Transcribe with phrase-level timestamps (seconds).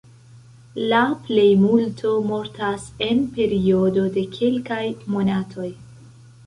[0.91, 4.85] La plejmulto mortas en periodo de kelkaj
[5.17, 5.71] monatoj.